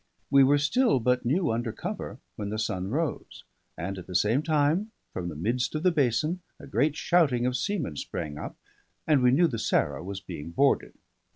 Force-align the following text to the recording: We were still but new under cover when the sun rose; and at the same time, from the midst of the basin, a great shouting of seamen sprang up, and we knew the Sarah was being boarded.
We 0.31 0.43
were 0.43 0.57
still 0.57 0.99
but 0.99 1.25
new 1.27 1.51
under 1.51 1.71
cover 1.71 2.17
when 2.35 2.49
the 2.49 2.57
sun 2.57 2.87
rose; 2.89 3.43
and 3.77 3.99
at 3.99 4.07
the 4.07 4.15
same 4.15 4.41
time, 4.41 4.89
from 5.13 5.29
the 5.29 5.35
midst 5.35 5.75
of 5.75 5.83
the 5.83 5.91
basin, 5.91 6.41
a 6.59 6.65
great 6.65 6.95
shouting 6.95 7.45
of 7.45 7.55
seamen 7.55 7.95
sprang 7.95 8.39
up, 8.39 8.57
and 9.05 9.21
we 9.21 9.29
knew 9.29 9.45
the 9.47 9.59
Sarah 9.59 10.03
was 10.03 10.19
being 10.19 10.49
boarded. 10.49 10.93